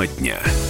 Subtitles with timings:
[0.00, 0.69] Тема дня.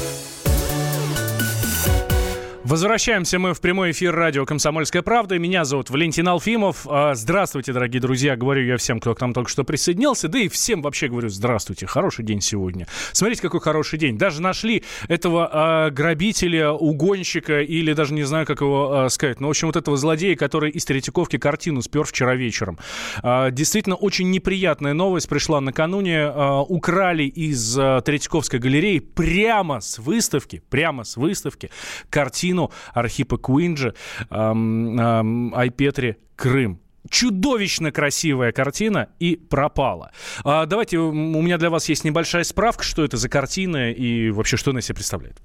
[2.71, 5.37] Возвращаемся мы в прямой эфир радио «Комсомольская правда».
[5.41, 6.87] Меня зовут Валентин Алфимов.
[6.89, 8.37] А, здравствуйте, дорогие друзья.
[8.37, 10.29] Говорю я всем, кто к нам только что присоединился.
[10.29, 11.89] Да и всем вообще говорю здравствуйте.
[11.89, 12.87] Хороший день сегодня.
[13.11, 14.17] Смотрите, какой хороший день.
[14.17, 19.41] Даже нашли этого э, грабителя, угонщика или даже не знаю, как его э, сказать.
[19.41, 22.79] Но, в общем, вот этого злодея, который из Третьяковки картину спер вчера вечером.
[23.25, 26.19] Э, действительно, очень неприятная новость пришла накануне.
[26.19, 31.69] Э, украли из э, Третьяковской галереи прямо с выставки, прямо с выставки
[32.11, 33.95] картину картину Архипа Куинджи
[34.31, 36.81] Айпетри «Крым».
[37.09, 40.13] Чудовищно красивая картина и пропала.
[40.45, 44.59] А, давайте, у меня для вас есть небольшая справка, что это за картина и вообще
[44.59, 45.41] что она себе представляет.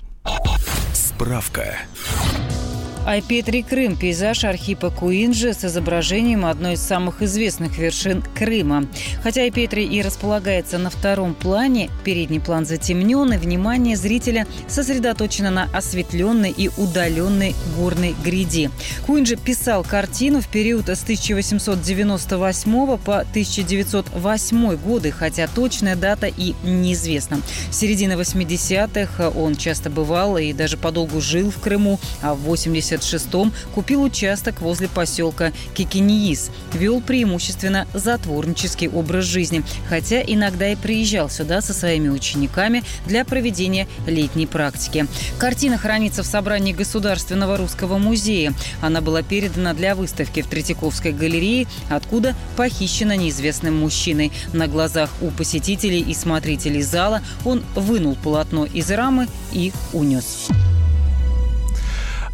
[0.94, 1.78] Справка.
[3.06, 8.88] Айпетри Крым– пейзаж Архипа Куинджи с изображением одной из самых известных вершин Крыма.
[9.22, 15.70] Хотя Айпетри и располагается на втором плане, передний план затемнен, и внимание зрителя сосредоточено на
[15.72, 18.72] осветленной и удаленной горной гряди.
[19.06, 27.38] Куинджи писал картину в период с 1898 по 1908 годы, хотя точная дата и неизвестна.
[27.70, 32.95] В середине 80-х он часто бывал и даже подолгу жил в Крыму, а в 80
[32.96, 36.52] 1976-м купил участок возле поселка Кикиниис.
[36.74, 43.88] Вел преимущественно затворнический образ жизни, хотя иногда и приезжал сюда со своими учениками для проведения
[44.08, 45.08] летней практики.
[45.38, 48.54] Картина хранится в собрании Государственного русского музея.
[48.82, 54.32] Она была передана для выставки в Третьяковской галерее, откуда похищена неизвестным мужчиной.
[54.54, 60.50] На глазах у посетителей и смотрителей зала он вынул полотно из рамы и унес.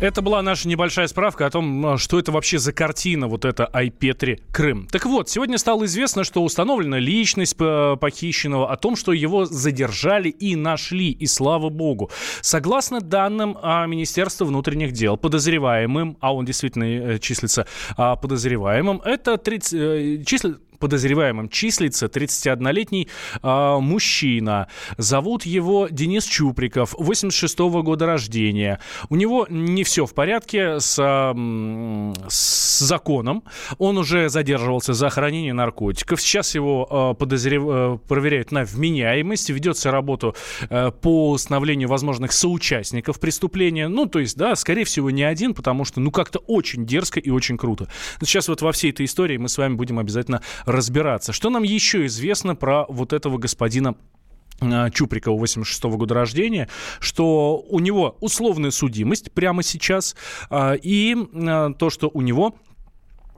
[0.01, 4.41] Это была наша небольшая справка о том, что это вообще за картина, вот эта Айпетри
[4.51, 4.87] Крым.
[4.91, 10.55] Так вот, сегодня стало известно, что установлена личность похищенного, о том, что его задержали и
[10.55, 12.09] нашли, и слава богу.
[12.41, 19.37] Согласно данным а, Министерства внутренних дел, подозреваемым, а он действительно э, числится а, подозреваемым, это
[19.37, 23.07] 30, э, числится подозреваемым числится 31-летний
[23.41, 24.67] э, мужчина.
[24.97, 28.79] Зовут его Денис Чуприков, 86 -го года рождения.
[29.09, 33.43] У него не все в порядке с, э, с законом.
[33.77, 36.21] Он уже задерживался за хранение наркотиков.
[36.21, 38.01] Сейчас его э, подозрев...
[38.07, 39.49] Проверяют на вменяемость.
[39.49, 40.33] Ведется работа
[40.69, 43.87] э, по установлению возможных соучастников преступления.
[43.87, 47.29] Ну, то есть, да, скорее всего, не один, потому что, ну, как-то очень дерзко и
[47.29, 47.87] очень круто.
[48.19, 50.41] Но сейчас вот во всей этой истории мы с вами будем обязательно
[50.71, 51.33] разбираться.
[51.33, 53.95] Что нам еще известно про вот этого господина
[54.61, 60.15] а, Чуприкова 86 -го года рождения, что у него условная судимость прямо сейчас,
[60.49, 62.55] а, и а, то, что у него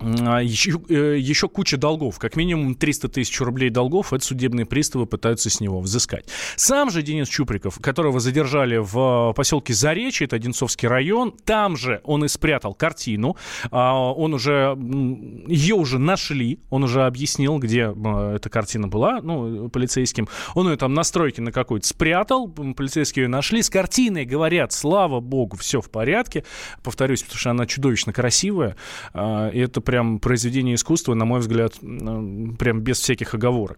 [0.03, 2.19] еще, а, э, еще куча долгов.
[2.19, 6.25] Как минимум 300 тысяч рублей долгов это судебные приставы пытаются с него взыскать.
[6.55, 12.25] Сам же Денис Чуприков, которого задержали в поселке Заречье, это Одинцовский район, там же он
[12.25, 13.37] и спрятал картину.
[13.71, 14.77] А, он уже,
[15.47, 20.27] ее уже нашли, он уже объяснил, где а, эта картина была, ну, полицейским.
[20.55, 23.61] Он ее там на стройке на какой-то спрятал, полицейские ее нашли.
[23.61, 26.43] С картиной говорят, слава богу, все в порядке.
[26.83, 28.75] Повторюсь, потому что она чудовищно красивая.
[29.13, 33.77] И это прям произведение искусства, на мой взгляд, прям без всяких оговорок.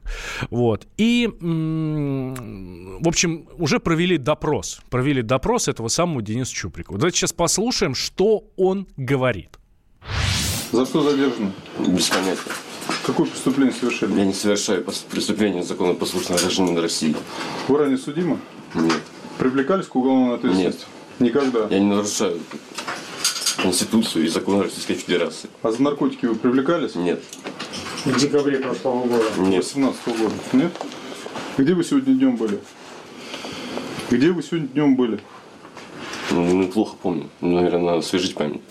[0.50, 0.88] Вот.
[0.96, 4.80] И, в общем, уже провели допрос.
[4.90, 6.98] Провели допрос этого самого Дениса Чуприкова.
[6.98, 9.60] Давайте сейчас послушаем, что он говорит.
[10.72, 11.52] За что задержан?
[11.86, 12.40] Без понятия.
[13.06, 14.18] Какое преступление совершили?
[14.18, 17.14] Я не совершаю преступление законопослушного гражданина России.
[17.68, 18.40] Вы ранее судимы?
[18.74, 19.02] Нет.
[19.38, 20.86] Привлекались к уголовной ответственности?
[21.20, 21.34] Нет.
[21.34, 21.68] Никогда?
[21.70, 22.40] Я не нарушаю
[23.58, 25.50] Конституцию и закон Российской Федерации.
[25.64, 26.96] А за наркотики вы привлекались?
[26.96, 27.24] Нет.
[28.04, 29.26] В декабре прошлого года.
[29.38, 29.64] Нет.
[29.64, 30.34] 18 года?
[30.54, 30.72] Нет?
[31.58, 32.60] Где вы сегодня днем были?
[34.10, 35.20] Где вы сегодня днем были?
[36.32, 37.30] Ну, плохо помню.
[37.42, 38.62] Наверное, надо освежить память.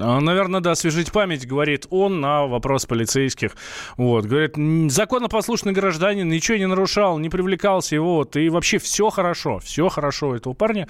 [0.00, 3.56] А, наверное, да, освежить память, говорит он на вопрос полицейских.
[3.96, 4.54] Вот, говорит,
[4.90, 10.34] законопослушный гражданин ничего не нарушал, не привлекался, вот, и вообще все хорошо, все хорошо у
[10.34, 10.88] этого парня,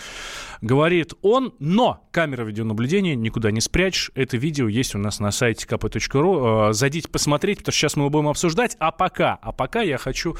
[0.60, 5.66] говорит он, но камера видеонаблюдения никуда не спрячешь, это видео есть у нас на сайте
[5.66, 9.82] kp.ru, а, зайдите посмотреть, потому что сейчас мы его будем обсуждать, а пока, а пока
[9.82, 10.36] я хочу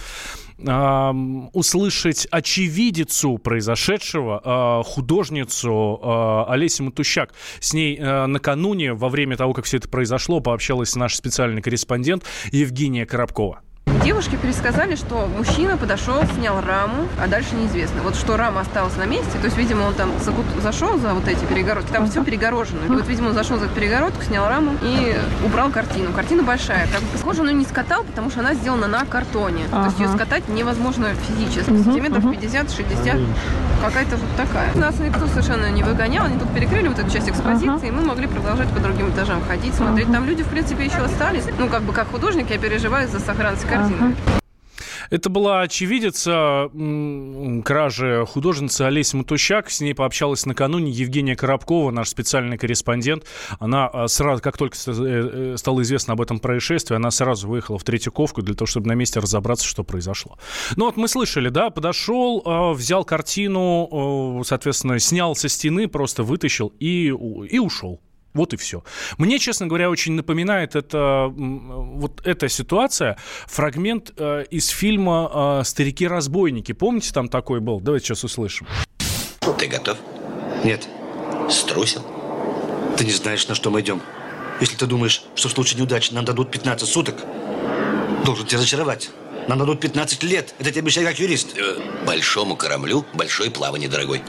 [0.59, 9.53] услышать очевидицу произошедшего, э, художницу э, Олесю Матущак, с ней на накануне, во время того,
[9.53, 13.63] как все это произошло, пообщалась наша специальный корреспондент Евгения Коробкова.
[14.05, 18.03] Девушки пересказали, что мужчина подошел, снял раму, а дальше неизвестно.
[18.03, 20.11] Вот что рама осталась на месте, то есть, видимо, он там
[20.63, 22.85] зашел за вот эти перегородки, там все перегорожено.
[22.87, 26.13] И вот, видимо, он зашел за эту перегородку, снял раму и убрал картину.
[26.13, 26.87] Картина большая.
[26.93, 29.65] Как бы, похоже, он ее не скатал, потому что она сделана на картоне.
[29.71, 31.69] То есть ее скатать невозможно физически.
[31.69, 33.27] Сантиметров 50-60.
[33.85, 34.75] Какая-то вот такая.
[34.75, 38.27] Нас никто совершенно не выгонял, они тут перекрыли вот эту часть экспозиции, и мы могли
[38.27, 40.11] продолжать по другим этажам ходить, смотреть.
[40.11, 41.45] Там люди, в принципе, еще остались.
[41.59, 43.98] Ну, как бы как художник, я переживаю за сохранность картины.
[45.11, 46.71] Это была очевидица
[47.65, 49.71] кражи художницы Олеся Матущак.
[49.71, 53.25] С ней пообщалась накануне Евгения Коробкова, наш специальный корреспондент.
[53.59, 57.79] Она а, сразу, как только э, э, стало известно об этом происшествии, она сразу выехала
[57.79, 60.39] в Третьяковку для того, чтобы на месте разобраться, что произошло.
[60.77, 66.73] Ну вот мы слышали, да, подошел, а, взял картину, соответственно, снял со стены, просто вытащил
[66.79, 68.01] и, и ушел.
[68.39, 68.85] Вот и все.
[69.17, 73.19] Мне, честно говоря, очень напоминает это, вот эта ситуация
[73.49, 76.71] фрагмент э, из фильма э, «Старики-разбойники».
[76.71, 77.81] Помните, там такой был?
[77.81, 78.69] Давайте сейчас услышим.
[79.59, 79.99] Ты готов?
[80.63, 80.87] Нет.
[81.51, 82.07] Струсил?
[82.97, 84.01] Ты не знаешь, на что мы идем.
[84.61, 87.17] Если ты думаешь, что в случае неудачи нам дадут 15 суток,
[88.25, 89.11] должен тебя разочаровать.
[89.49, 90.55] Нам дадут 15 лет.
[90.61, 91.59] Это тебе обещаю как юрист.
[91.59, 91.77] Э,
[92.07, 94.23] большому кораблю большое плавание, дорогой.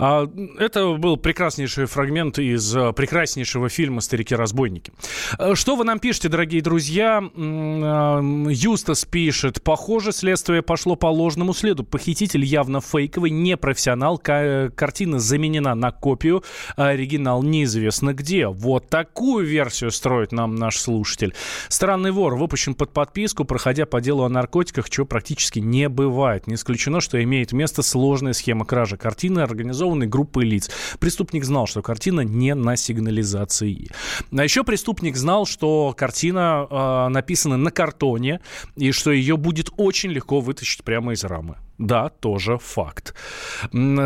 [0.00, 0.26] А,
[0.58, 4.94] это был прекраснейший фрагмент из а, прекраснейшего фильма «Старики-разбойники».
[5.38, 7.22] А, что вы нам пишете, дорогие друзья?
[7.36, 9.62] Юстас пишет.
[9.62, 11.84] Похоже, следствие пошло по ложному следу.
[11.84, 14.16] Похититель явно фейковый, непрофессионал.
[14.16, 16.44] Картина заменена на копию,
[16.76, 18.46] оригинал неизвестно где.
[18.46, 21.34] Вот такую версию строит нам наш слушатель.
[21.68, 26.46] Странный вор выпущен под подписку, проходя по делу о наркотиках, чего практически не бывает.
[26.46, 30.70] Не исключено, что имеет место сложная схема кражи картины, организованной организованной группой лиц.
[30.98, 33.88] Преступник знал, что картина не на сигнализации.
[34.36, 38.40] А еще преступник знал, что картина э, написана на картоне
[38.76, 41.56] и что ее будет очень легко вытащить прямо из рамы.
[41.78, 43.14] Да, тоже факт.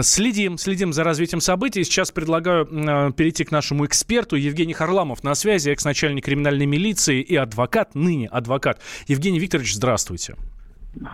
[0.03, 1.85] Следим, следим за развитием событий.
[1.85, 4.37] Сейчас предлагаю э, перейти к нашему эксперту.
[4.37, 8.81] Евгений Харламов на связи, экс-начальник криминальной милиции и адвокат, ныне адвокат.
[9.09, 10.37] Евгений Викторович, здравствуйте.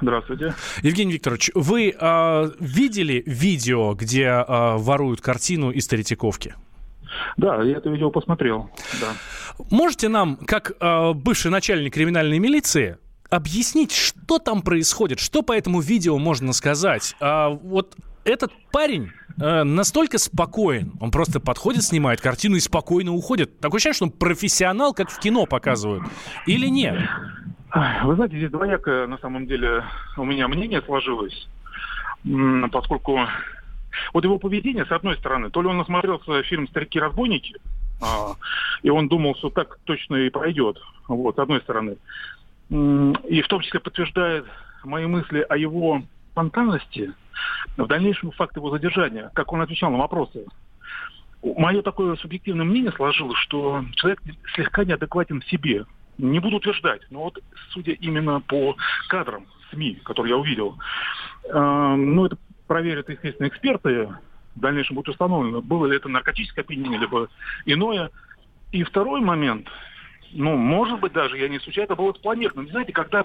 [0.01, 0.55] Здравствуйте.
[0.83, 4.45] Евгений Викторович, вы э, видели видео, где э,
[4.77, 6.55] воруют картину из Третьяковки?
[7.37, 8.71] Да, я это видео посмотрел.
[9.01, 9.13] Да.
[9.71, 12.99] Можете нам, как э, бывший начальник криминальной милиции,
[13.29, 17.15] объяснить, что там происходит, что по этому видео можно сказать?
[17.21, 19.11] А, вот этот парень
[19.41, 23.59] э, настолько спокоен, он просто подходит, снимает картину и спокойно уходит.
[23.61, 26.05] Такое ощущение, что он профессионал, как в кино показывают,
[26.47, 26.99] или нет?
[27.73, 29.85] Вы знаете, здесь двоякое на самом деле
[30.17, 31.49] у меня мнение сложилось,
[32.73, 33.21] поскольку
[34.13, 37.57] вот его поведение, с одной стороны, то ли он насмотрелся фильм «Старики-разбойники»,
[38.03, 38.35] а,
[38.83, 41.97] и он думал, что так точно и пройдет, вот, с одной стороны.
[42.71, 44.47] И в том числе подтверждает
[44.85, 46.03] мои мысли о его
[46.33, 47.13] спонтанности,
[47.77, 50.47] в дальнейшем факт его задержания, как он отвечал на вопросы.
[51.43, 54.21] Мое такое субъективное мнение сложилось, что человек
[54.55, 55.85] слегка неадекватен в себе.
[56.19, 57.39] Не буду утверждать, но вот
[57.71, 58.77] судя именно по
[59.09, 60.79] кадрам СМИ, которые я увидел,
[61.45, 62.37] э, ну, это
[62.67, 64.09] проверят, естественно, эксперты,
[64.55, 67.29] в дальнейшем будет установлено, было ли это наркотическое опьянение, либо
[67.65, 68.11] иное.
[68.73, 69.69] И второй момент,
[70.33, 72.69] ну, может быть даже, я не исключаю, это было спланировано.
[72.69, 73.25] Знаете, когда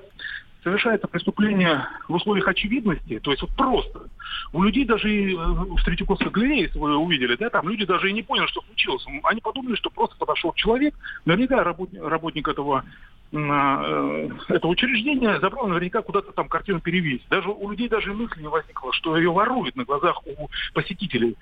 [0.65, 4.09] совершается преступление в условиях очевидности, то есть вот просто.
[4.51, 8.09] У людей даже и э, в Третьяковской галерее, если вы увидели, да, там люди даже
[8.09, 9.06] и не поняли, что случилось.
[9.23, 12.83] Они подумали, что просто подошел человек, наверняка работник, работник этого
[13.31, 17.27] э, этого учреждения забрал наверняка куда-то там картину перевесить.
[17.29, 21.36] Даже у людей даже мысли не возникло, что ее воруют на глазах у посетителей.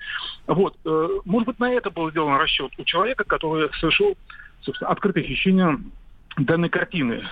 [0.46, 0.76] Вот.
[0.84, 4.18] Э, может быть, на это был сделан расчет у человека, который совершил
[4.60, 5.78] собственно, открытое хищение
[6.36, 7.24] данной картины.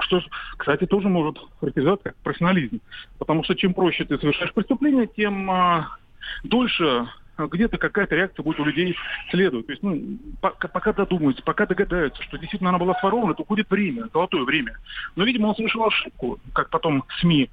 [0.00, 0.20] Что,
[0.56, 2.80] кстати, тоже может характеризоваться как профессионализм.
[3.18, 5.96] Потому что чем проще ты совершаешь преступление, тем а,
[6.44, 7.06] дольше
[7.38, 8.96] где-то какая-то реакция будет у людей
[9.30, 9.66] следовать.
[9.66, 13.70] То есть, ну, пока, пока додумаются, пока догадаются, что действительно она была сворована, то уходит
[13.70, 14.76] время, золотое время.
[15.14, 17.48] Но, видимо, он совершил ошибку, как потом СМИ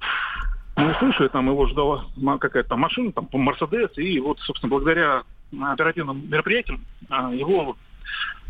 [0.76, 2.04] мы услышали, там его ждала
[2.38, 5.22] какая-то там машина, там, Мерседес, и вот, собственно, благодаря
[5.58, 7.76] оперативным мероприятиям а, его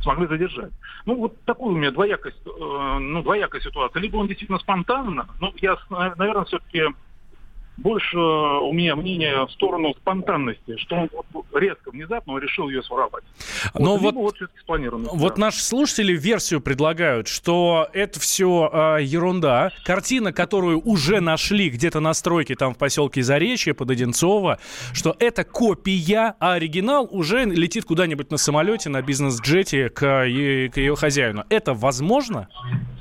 [0.03, 0.73] смогли задержать.
[1.05, 4.01] Ну, вот такую у меня двоякая, э, ну, двоякая ситуация.
[4.01, 6.83] Либо он действительно спонтанно, ну, я, наверное, все-таки
[7.77, 12.83] больше у меня мнение в сторону спонтанности, что он вот резко, внезапно он решил ее
[12.83, 13.25] своровать.
[13.75, 14.35] Но вот, вот,
[14.67, 19.73] вот, вот наши слушатели версию предлагают, что это все э, ерунда.
[19.85, 24.59] Картина, которую уже нашли где-то на стройке там в поселке Заречье под Одинцово,
[24.93, 30.97] что это копия, а оригинал уже летит куда-нибудь на самолете, на бизнес-джете к, к ее
[30.97, 31.45] хозяину.
[31.51, 32.49] Это возможно?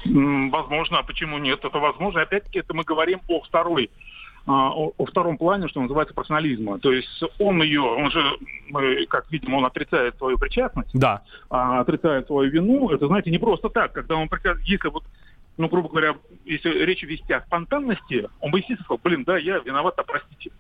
[0.06, 1.64] Возможно, а почему нет?
[1.64, 2.22] Это возможно.
[2.22, 4.15] Опять-таки, это мы говорим о второй а,
[4.48, 6.80] о, о втором плане, что называется, профессионализма.
[6.80, 8.22] То есть он ее, он же,
[8.70, 11.22] мы, как видим, он отрицает свою причастность, да.
[11.50, 12.90] а, отрицает свою вину.
[12.90, 13.94] Это, знаете, не просто так.
[13.94, 14.30] Когда он
[14.64, 15.04] если вот,
[15.58, 19.58] ну, грубо говоря, если речь вести о спонтанности, он бы, естественно, сказал, блин, да, я
[19.60, 20.52] виноват, а простите.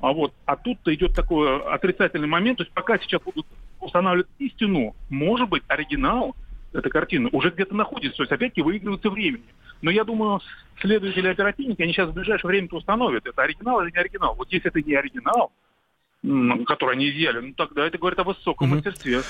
[0.00, 3.46] А вот, а тут-то идет такой отрицательный момент, то есть пока сейчас будут
[3.80, 6.36] устанавливать истину, может быть, оригинал
[6.74, 9.44] этой картины уже где-то находится, то есть опять-таки выигрывается времени.
[9.82, 10.40] Но я думаю,
[10.80, 14.34] следователи оперативники, они сейчас в ближайшее время установят, это оригинал или не оригинал.
[14.34, 15.52] Вот если это не оригинал,
[16.66, 18.76] который они изъяли, ну тогда это говорит о высоком угу.
[18.76, 19.22] мастерстве.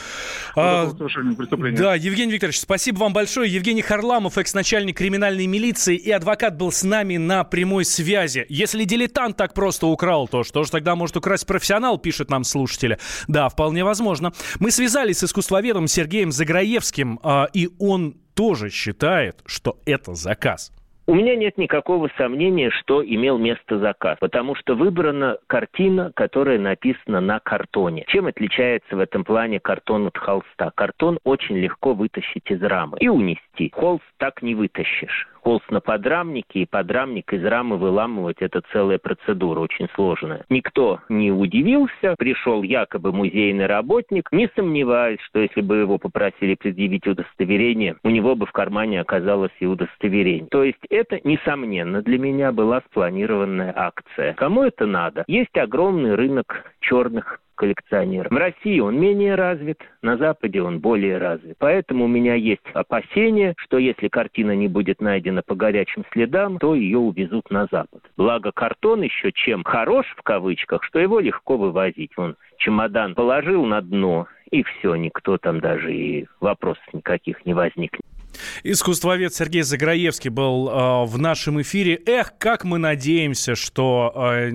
[0.55, 3.53] А, да, Евгений Викторович, спасибо вам большое.
[3.53, 8.47] Евгений Харламов, экс-начальник криминальной милиции и адвокат был с нами на прямой связи.
[8.49, 12.99] Если дилетант так просто украл, то что же тогда может украсть профессионал, пишет нам слушатели.
[13.27, 14.33] Да, вполне возможно.
[14.61, 20.73] Мы связались с искусствоведом Сергеем Заграевским, а, и он тоже считает, что это заказ.
[21.07, 27.21] У меня нет никакого сомнения, что имел место заказ, потому что выбрана картина, которая написана
[27.21, 28.05] на картоне.
[28.09, 30.73] Чем отличается в этом плане картон от холста?
[30.75, 33.71] Картон очень легко вытащить из рамы и унести.
[33.75, 39.61] Холст так не вытащишь холст на подрамнике, и подрамник из рамы выламывать– это целая процедура,
[39.61, 40.45] очень сложная.
[40.49, 47.07] Никто не удивился, пришел якобы музейный работник, не сомневаясь, что если бы его попросили предъявить
[47.07, 50.49] удостоверение, у него бы в кармане оказалось и удостоверение.
[50.51, 54.33] То есть это, несомненно, для меня была спланированная акция.
[54.35, 55.25] Кому это надо?
[55.27, 58.31] Есть огромный рынок черных коллекционеров.
[58.31, 61.57] В России он менее развит, на Западе он более развит.
[61.59, 66.75] Поэтому у меня есть опасение, что если картина не будет найдена по горячим следам, то
[66.75, 68.03] ее увезут на Запад.
[68.17, 72.13] Благо картон еще чем хорош в кавычках, что его легко вывозить.
[72.17, 78.03] Он чемодан положил на дно, и все, никто там даже и вопросов никаких не возникнет.
[78.63, 82.01] Искусствовед Сергей Заграевский был э, в нашем эфире.
[82.07, 84.51] Эх, как мы надеемся, что э,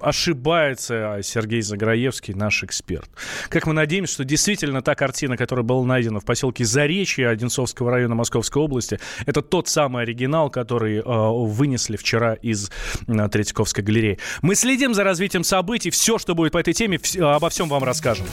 [0.00, 3.10] ошибается Сергей Заграевский, наш эксперт.
[3.48, 8.14] Как мы надеемся, что действительно та картина, которая была найдена в поселке Заречье Одинцовского района
[8.14, 12.70] Московской области, это тот самый оригинал, который э, вынесли вчера из
[13.06, 14.18] э, Третьяковской галереи.
[14.42, 15.90] Мы следим за развитием событий.
[15.90, 18.26] Все, что будет по этой теме, вс- обо всем вам расскажем.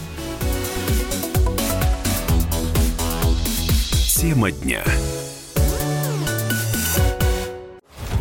[4.19, 4.83] Тема дня.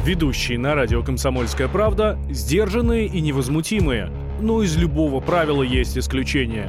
[0.05, 4.09] Ведущие на радио «Комсомольская правда» сдержанные и невозмутимые.
[4.41, 6.69] Но из любого правила есть исключение.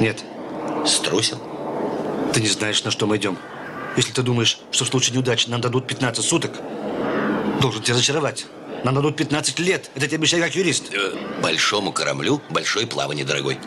[0.00, 0.22] Нет.
[0.86, 1.38] Струсил?
[2.32, 3.38] Ты не знаешь, на что мы идем.
[3.96, 6.52] Если ты думаешь, что в случае неудачи нам дадут 15 суток,
[7.60, 8.46] должен тебя зачаровать.
[8.84, 9.90] Нам дадут 15 лет.
[9.94, 10.92] Это тебе обещаю как юрист.
[10.94, 13.58] Э, большому кораблю большое плавание, дорогой.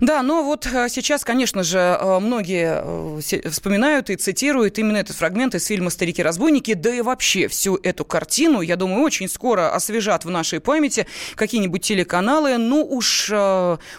[0.00, 5.16] Да, но вот э, сейчас, конечно же, э, многие э, вспоминают и цитируют именно этот
[5.16, 10.24] фрагмент из фильма «Старики-разбойники», да и вообще всю эту картину, я думаю, очень скоро освежат
[10.24, 12.58] в нашей памяти какие-нибудь телеканалы.
[12.58, 13.32] Ну уж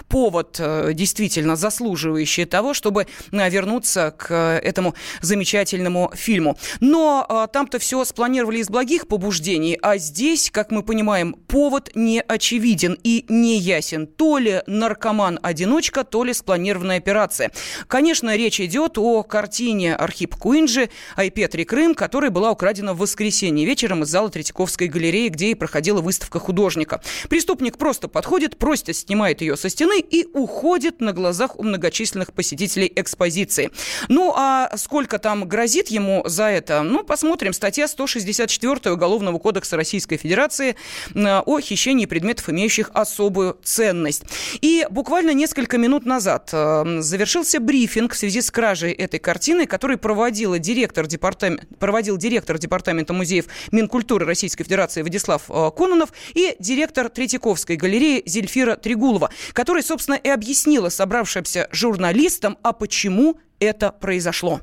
[0.08, 0.60] повод
[0.94, 6.58] действительно заслуживающий того, чтобы вернуться к этому замечательному фильму.
[6.80, 12.98] Но там-то все спланировали из благих побуждений, а здесь, как мы понимаем, повод не очевиден
[13.04, 14.08] и не ясен.
[14.08, 17.52] То ли наркоман-одиночка, цепочка, то ли спланированная операция.
[17.88, 24.04] Конечно, речь идет о картине Архип Куинджи «Айпетри Крым», которая была украдена в воскресенье вечером
[24.04, 27.02] из зала Третьяковской галереи, где и проходила выставка художника.
[27.30, 32.92] Преступник просто подходит, просто снимает ее со стены и уходит на глазах у многочисленных посетителей
[32.96, 33.72] экспозиции.
[34.10, 36.84] Ну, а сколько там грозит ему за это?
[36.84, 37.54] Ну, посмотрим.
[37.54, 40.76] Статья 164 Уголовного кодекса Российской Федерации
[41.16, 44.24] э, о хищении предметов, имеющих особую ценность.
[44.62, 49.66] И буквально несколько несколько минут назад э, завершился брифинг в связи с кражей этой картины,
[49.66, 56.56] который проводила директор департамент, проводил директор Департамента музеев Минкультуры Российской Федерации Владислав э, Кононов и
[56.60, 64.62] директор Третьяковской галереи Зельфира Тригулова, которая, собственно, и объяснила собравшимся журналистам, а почему это произошло.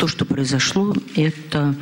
[0.00, 1.74] То, что произошло, это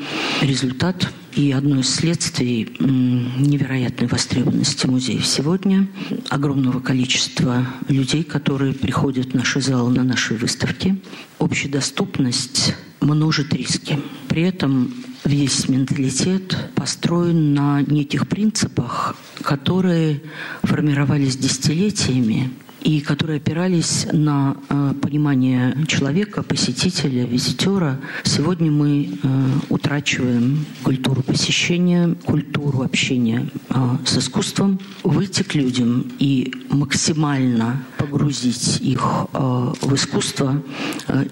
[0.42, 5.86] результат и одно из следствий невероятной востребованности музеев сегодня,
[6.30, 10.96] огромного количества людей, которые приходят в наши залы на наши выставки.
[11.38, 14.00] Общедоступность множит риски.
[14.28, 20.22] При этом весь менталитет построен на неких принципах, которые
[20.62, 22.50] формировались десятилетиями
[22.86, 27.98] и которые опирались на э, понимание человека, посетителя, визитера.
[28.22, 29.28] Сегодня мы э,
[29.70, 33.74] утрачиваем культуру посещения, культуру общения э,
[34.06, 39.02] с искусством, выйти к людям и максимально погрузить их
[39.32, 40.62] в искусство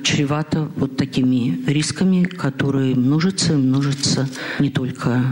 [0.02, 5.22] чревато вот такими рисками, которые множатся множатся не только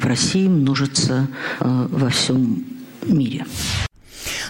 [0.00, 1.28] в России, множатся
[1.60, 2.64] во всем
[3.06, 3.46] мире.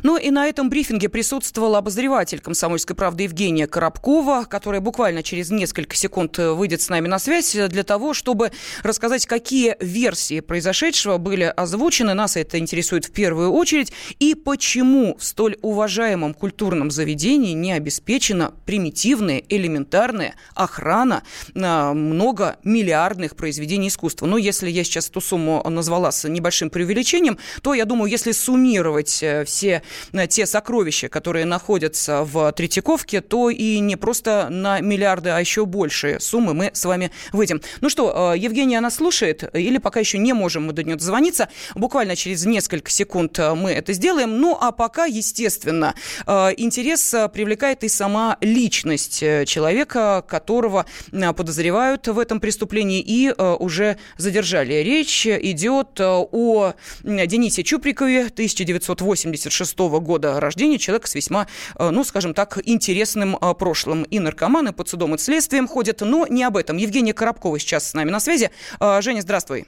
[0.03, 5.97] Ну и на этом брифинге присутствовал обозреватель «Комсомольской правды» Евгения Коробкова, которая буквально через несколько
[5.97, 8.51] секунд э, выйдет с нами на связь для того, чтобы
[8.83, 12.15] рассказать, какие версии произошедшего были озвучены.
[12.15, 13.93] Нас это интересует в первую очередь.
[14.19, 21.23] И почему в столь уважаемом культурном заведении не обеспечена примитивная, элементарная охрана
[21.55, 24.27] на многомиллиардных произведений искусства.
[24.27, 29.23] Ну, если я сейчас эту сумму назвала с небольшим преувеличением, то, я думаю, если суммировать
[29.23, 29.83] э, все Э,
[30.29, 36.21] те сокровища, которые находятся в Третьяковке, то и не просто на миллиарды, а еще большие
[36.21, 37.61] суммы мы с вами выйдем.
[37.81, 41.49] Ну что, э, Евгения нас слушает, или пока еще не можем мы до нее дозвониться.
[41.75, 44.39] Буквально через несколько секунд э, мы это сделаем.
[44.39, 45.95] Ну а пока, естественно,
[46.27, 50.87] интерес привлекает и сама личность человека, которого
[51.37, 54.75] подозревают в этом преступлении и уже задержали.
[54.75, 61.47] Речь идет о Денисе Чуприкове, 1986 года рождения, человек с весьма,
[61.79, 64.05] э, ну, скажем так, интересным э, прошлым.
[64.05, 66.77] И наркоманы под судом и следствием ходят, но не об этом.
[66.77, 68.51] Евгения Коробкова сейчас с нами на связи.
[68.81, 69.67] Э, Женя, здравствуй.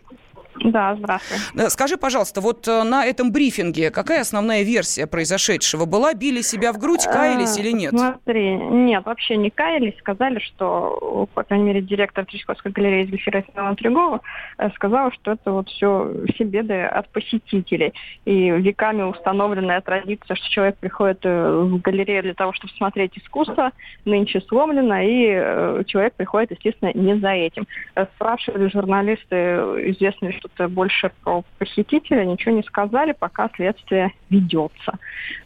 [0.61, 1.71] Да, здравствуй.
[1.71, 6.15] Скажи, пожалуйста, вот э, на этом брифинге какая основная версия произошедшего была?
[6.15, 7.91] Били себя в грудь, каялись или нет?
[7.91, 9.99] Смотри, нет, вообще не каялись.
[9.99, 14.21] Сказали, что, по крайней мере, директор Третьяковской галереи Зельфира Семена Трегова
[14.59, 17.93] э, сказала, что это вот все, все беды от посетителей.
[18.25, 23.73] И веками установленная традиция, что человек приходит э, в галерею для того, чтобы смотреть искусство,
[24.05, 27.67] нынче сломлена, и человек приходит, естественно, не за этим.
[28.17, 29.37] Спрашивали журналисты,
[29.91, 34.99] известно ли что-то больше про похитителя, ничего не сказали, пока следствие ведется.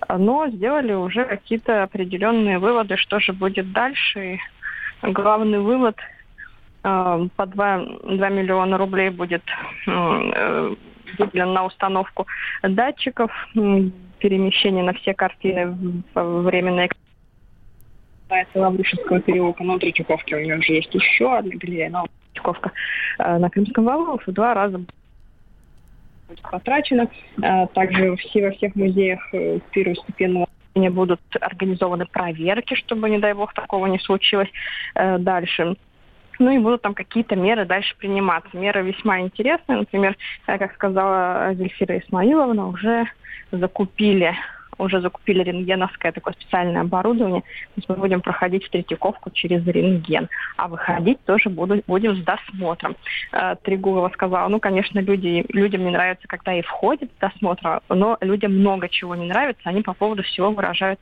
[0.08, 4.34] Но сделали уже какие-то определенные выводы, что же будет дальше.
[4.34, 4.38] И
[5.02, 5.96] главный вывод
[6.84, 7.84] э, по 2,
[8.16, 9.42] 2 миллиона рублей будет
[9.86, 10.74] э,
[11.18, 12.26] выделен на установку
[12.62, 13.30] датчиков,
[14.18, 16.90] перемещение на все картины временной
[18.28, 22.72] касается Лаврушевского переулка, но три Третьяковке у нее уже есть еще одна галерея, но Третьяковка
[23.18, 24.80] э, на Крымском валу в два раза
[26.50, 27.08] потрачено.
[27.42, 33.52] Э, также все, во всех музеях э, первостепенного будут организованы проверки, чтобы, не дай бог,
[33.52, 34.48] такого не случилось
[34.94, 35.74] дальше.
[36.38, 38.56] Ну и будут там какие-то меры дальше приниматься.
[38.56, 39.78] Меры весьма интересные.
[39.78, 43.06] Например, как сказала Зельфира Исмаиловна, уже
[43.50, 44.36] закупили
[44.78, 47.40] уже закупили рентгеновское такое специальное оборудование.
[47.40, 50.28] То есть мы будем проходить в Третьяковку через рентген.
[50.56, 52.96] А выходить тоже буду, будем с досмотром.
[53.32, 53.56] Э,
[54.14, 58.88] сказала, ну, конечно, люди, людям не нравится, когда и входят с досмотра, но людям много
[58.88, 59.62] чего не нравится.
[59.64, 61.00] Они по поводу всего выражают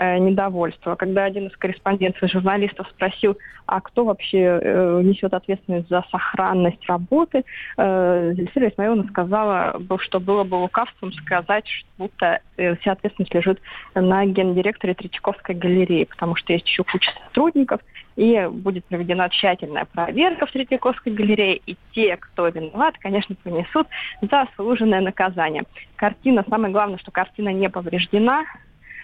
[0.00, 0.94] Э, недовольство.
[0.94, 7.42] Когда один из корреспондентов журналистов спросил, а кто вообще э, несет ответственность за сохранность работы,
[7.76, 13.60] э, Зельфира Исмаиловна сказала, что было бы лукавством сказать, что будто э, вся ответственность лежит
[13.96, 17.80] на гендиректоре Третьяковской галереи, потому что есть еще куча сотрудников,
[18.14, 23.88] и будет проведена тщательная проверка в Третьяковской галерее, и те, кто виноват, конечно, понесут
[24.22, 25.64] заслуженное наказание.
[25.96, 28.44] Картина, самое главное, что картина не повреждена,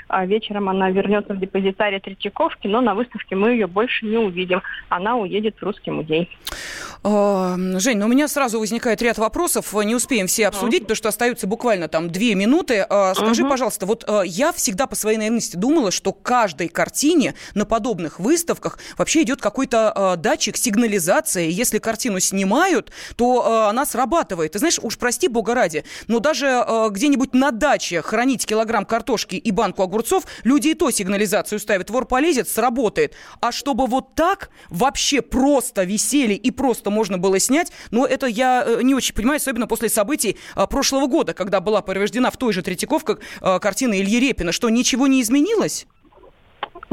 [0.08, 4.62] а вечером она вернется в депозитарий Третьяковки, но на выставке мы ее больше не увидим.
[4.88, 6.28] Она уедет в Русский музей.
[7.02, 9.74] А, Жень, ну у меня сразу возникает ряд вопросов.
[9.84, 12.86] Не успеем все обсудить, потому что остаются буквально там две минуты.
[12.88, 13.50] А, скажи, угу.
[13.50, 19.22] пожалуйста, вот я всегда по своей наивности думала, что каждой картине на подобных выставках вообще
[19.22, 21.44] идет какой-то датчик, сигнализация.
[21.44, 24.52] Если картину снимают, то она срабатывает.
[24.52, 29.50] Ты знаешь, уж прости бога ради, но даже где-нибудь на даче хранить килограмм картошки и
[29.50, 31.90] банку огурцов огурцов, люди и то сигнализацию ставят.
[31.90, 33.14] Вор полезет, сработает.
[33.40, 38.64] А чтобы вот так вообще просто висели и просто можно было снять, ну, это я
[38.66, 42.52] э, не очень понимаю, особенно после событий а, прошлого года, когда была повреждена в той
[42.52, 44.52] же Третьяковке а, картина Ильи Репина.
[44.52, 45.86] Что, ничего не изменилось?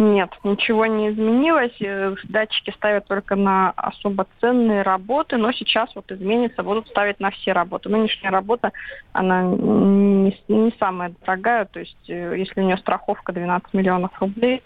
[0.02, 1.80] Нет, ничего не изменилось.
[1.80, 7.30] Э, датчики ставят только на особо ценные работы, но сейчас вот изменится, будут ставить на
[7.30, 7.88] все работы.
[7.88, 8.72] Нынешняя работа,
[9.14, 14.64] она не, не самая дорогая, то есть э, если у нее страховка 12 миллионов рублей,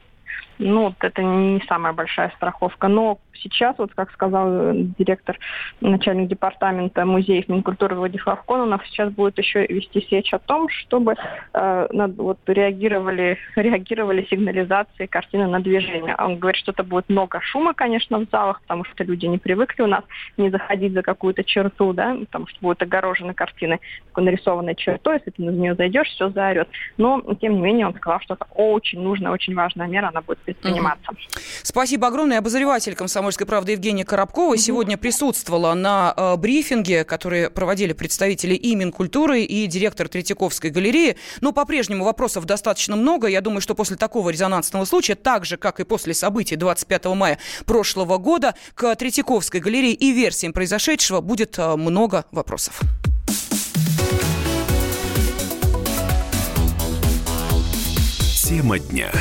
[0.57, 2.87] ну, это не самая большая страховка.
[2.87, 5.37] Но сейчас, вот как сказал э, директор,
[5.81, 11.15] начальник департамента музеев Минкультуры Владислав Кононов, сейчас будет еще вести речь о том, чтобы
[11.53, 16.15] э, над, вот, реагировали, реагировали сигнализации картины на движение.
[16.17, 19.83] Он говорит, что это будет много шума, конечно, в залах, потому что люди не привыкли
[19.83, 20.03] у нас
[20.37, 25.31] не заходить за какую-то черту, да, потому что будут огорожены картины такой нарисованной чертой, если
[25.31, 26.69] ты на нее зайдешь, все заорет.
[26.97, 30.39] Но, тем не менее, он сказал, что это очень нужная, очень важная мера, она будет
[30.39, 31.11] предприниматься.
[31.63, 32.39] Спасибо огромное.
[32.39, 34.57] Обозреватель «Комсомольской правды» Евгения Коробкова угу.
[34.57, 41.17] сегодня присутствовала на э, брифинге, который проводили представители и Минкультуры, и директор Третьяковской галереи.
[41.41, 43.27] Но по-прежнему вопросов достаточно много.
[43.27, 47.39] Я думаю, что после такого резонансного случая, так же, как и после событий 25 мая
[47.65, 52.81] прошлого года, к Третьяковской галерее и версиям произошедшего будет э, много вопросов.
[58.45, 59.11] Тема дня.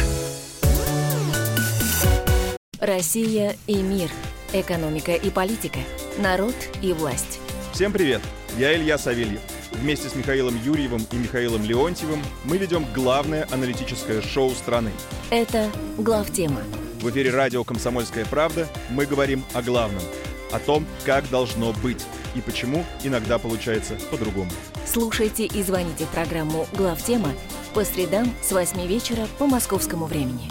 [2.85, 4.11] Россия и мир.
[4.53, 5.79] Экономика и политика.
[6.18, 7.40] Народ и власть.
[7.73, 8.20] Всем привет!
[8.59, 9.40] Я Илья Савельев.
[9.73, 14.90] Вместе с Михаилом Юрьевым и Михаилом Леонтьевым мы ведем главное аналитическое шоу страны.
[15.31, 16.61] Это «Главтема».
[17.01, 20.03] В эфире радио «Комсомольская правда» мы говорим о главном.
[20.53, 22.05] О том, как должно быть
[22.37, 24.51] и почему иногда получается по-другому.
[24.87, 27.31] Слушайте и звоните в программу «Главтема»
[27.73, 30.51] по средам с 8 вечера по московскому времени.